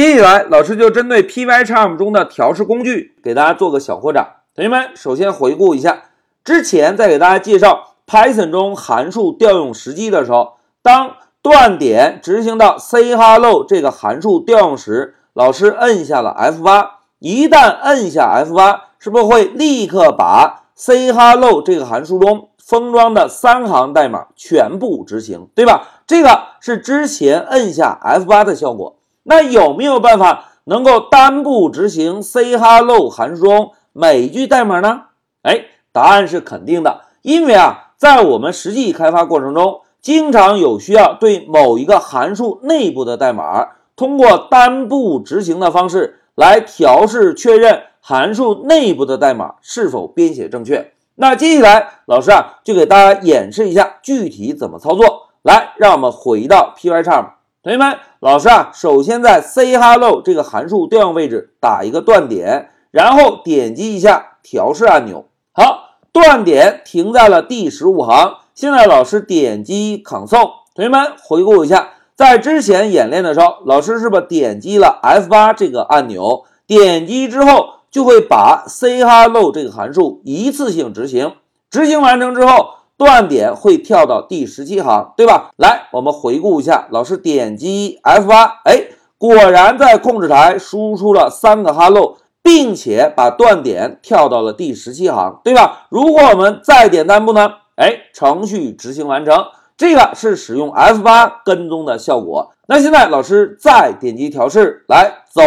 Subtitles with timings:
[0.00, 4.36] 接下来，老师就针对 Pycharm 中的调试工具给大家做个小扩展。
[4.54, 6.04] 同学们，首先回顾一下
[6.42, 16.88] 之前在给大家介绍 Python 中函数调用时机的时候，当断点执行到 say Hello 这个函数调用时，老师摁下了 F8。
[17.18, 25.86] 一旦摁下 F8，是不是会立刻把 say Hello 这个函数中封装的三行代码全部执行，对吧？
[26.06, 28.96] 这个是之前摁下 F8 的效果。
[29.22, 35.02] 那有没有办法能够单步执行 say Hello 函数中每一句代码呢？
[35.42, 39.80] 哎，答案是肯定的，因为啊，在我们实际开发过程中。
[40.02, 50.94] 经常有需要对某一个函数内部的代码，通过单步执行的方式来调试确认函数内部的代码是否编写正确。
[51.16, 55.28] 那接下来老师啊就给大家演示一下具体怎么操作。
[55.42, 57.26] 来，让我们回到 Pycharm，
[57.62, 65.26] 同学们，老师啊首先在 say Hello 这个函数调用位置打一个断点，然后点击一下调试按钮。
[65.52, 68.36] 好，断点停在了第十五行。
[68.54, 76.44] 现在老师点击 Console，同学们回顾一下，在之前演练的时候，老师是不是点击了 F8 这个按钮？
[76.66, 81.34] 点击之后就会把 say Hello 这个函数一次性执行，
[81.70, 82.70] 执行完成之后，
[83.00, 85.52] 断点会跳到第十七行，对吧？
[85.56, 95.86] 来，我们回顾一下，老师点击 F8，哎，果然在控制台输出了三个 Hello，并且把断点跳到了第十七行，对吧？
[95.88, 97.52] 如果我们再点单步呢？
[97.76, 99.46] 哎，程序执行完成，
[99.78, 102.52] 这个是使用 F8 跟踪的效果。
[102.66, 105.40] 那现在老师再点击调试来走，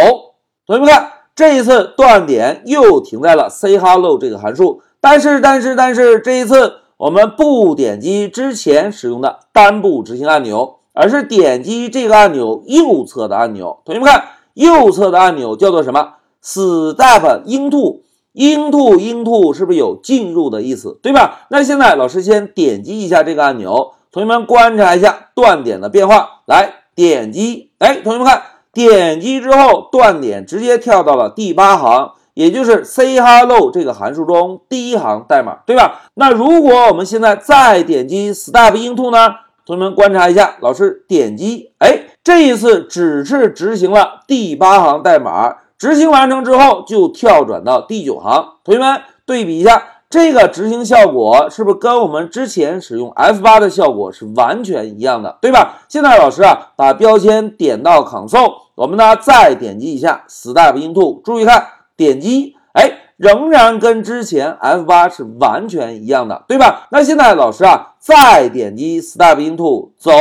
[0.66, 4.82] 同学们看，这一次断点又停在了 say Hello 这个函数。
[5.00, 13.80] 但是，但是，但是这一次我们不点击之前使用的单步执行按钮，而是点击这个按钮右侧的按钮。
[13.84, 18.00] 同学们看，右侧的按钮叫做什么？Step into。
[18.34, 21.46] into into 是不是有进入的意思，对吧？
[21.50, 26.42] 那现在老师先点击一下这个按钮，同学们观察一下断点的变化。
[26.44, 36.02] 来点击，哎，同学们看，点击之后断点直接跳到了第八行，也就是 say Hello 这个函数中第一行代码，对吧？
[36.14, 39.36] 那如果我们现在再点击 Step into 呢？
[39.66, 45.56] 同学们观察一下，老师点击，哎，这一次只是执行了第八行代码。
[45.78, 48.52] 执行完成之后，就跳转到第九行。
[48.62, 55.78] 同学们对比一下，这个执行效果是不是跟我们之前使用 F8 的效果是完全一样的，对吧？
[55.88, 61.66] 现在老师啊，把标签点到 Console，我们呢再点击一下 Step into，注意看，
[61.96, 66.88] 点击，哎，仍然跟之前 F8 是完全一样的，对吧？
[66.90, 70.12] 那现在老师啊，再点击 Step into，走，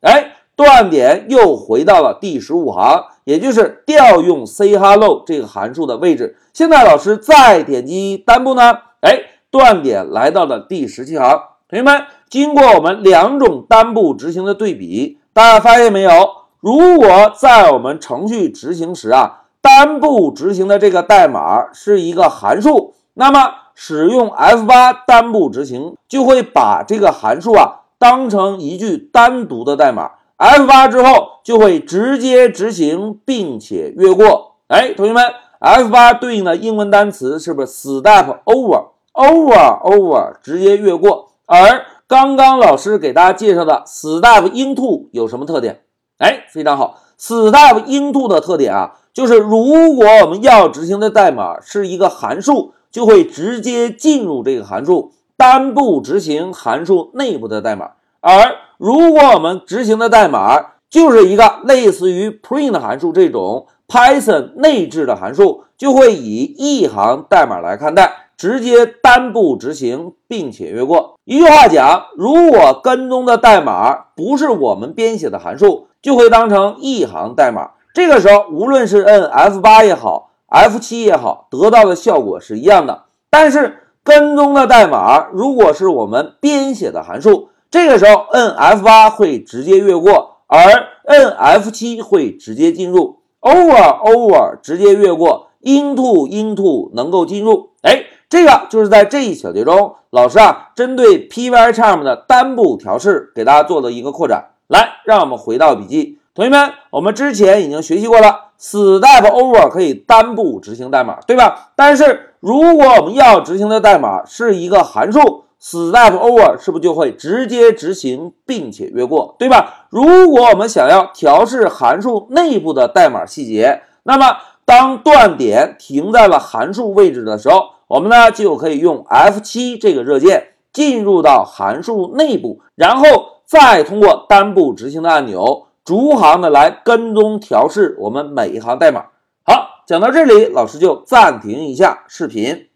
[0.00, 0.34] 哎。
[0.58, 6.36] 断点又回到了第十五行，也就是调用 say Hello 这个函数的位置。
[6.52, 9.20] 现在老师再点击单步呢，哎，
[9.52, 11.40] 断点来到了第十七行。
[11.68, 16.10] 同学们，经过我们两种单步执行的对比，大家发现没有？
[16.58, 30.12] 如果在我们程序执行时啊，单步执行的这个代码是一个函数，那么使用 F8 单步执行就会把这个函数啊当成一句单独的代码。
[30.38, 34.56] F8 之后就会直接执行，并且越过。
[34.68, 35.24] 哎，同学们
[35.60, 41.30] ，F8 对应的英文单词是不是 step over？over over 直接越过。
[41.46, 45.80] 而刚刚老师给大家介绍的 step into 有什么特点？
[46.18, 57.90] 哎，非常好，step into 的特点啊，就是如果我们要执行的代码是一个函数，就会直接进入这个函数，单步执行函数内部的代码。
[58.20, 71.16] 而如果我们执行的代码就是一个类似于 print 函数这种 Python 内置的函数，就会以一行代码来看待，直接单步执行，并且越过。
[71.24, 77.70] 一句话讲，如果跟踪的代码不是我们编写的函数，就会当成一行代码。
[77.94, 83.04] 这个时候，无论是摁 F8 也好，F7 也好，得到的效果是一样的。
[83.30, 90.58] 但是跟踪的代码如果是我们编写的函数，这个时候摁 F8 会直接越过，而
[91.04, 93.18] 摁 F7 会直接进入。
[93.40, 97.70] Over over 直接越过，Into into 能够进入。
[97.82, 104.50] 哎，这个就是在这一小节中，老师啊针对 Pycharm 的单步调试给大家做的一个扩展。
[104.66, 111.72] 来，让我们回到笔记，同学们，我们之前已经学习过了，Step over 可以单步执行代码，对吧？
[111.74, 115.18] 但是如果我们要执行的代码是一个函数。
[115.60, 119.88] step over 是不是就会直接执行并且越过，对吧？
[119.90, 139.06] 如果我们想要调试函数内部的代码细节，那么当断点停在了函数位置的时候，我们呢就可以用 F7 这个热键进入到函数内部，然后再通过单步执行的按钮，逐行的来跟踪调试我们每一行代码。
[139.42, 142.67] 好，讲到这里，老师就暂停一下视频。